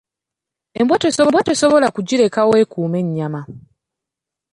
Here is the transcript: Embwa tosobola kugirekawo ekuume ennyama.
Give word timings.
Embwa 0.79 0.97
tosobola 1.47 1.87
kugirekawo 1.95 2.51
ekuume 2.63 2.97
ennyama. 3.03 3.41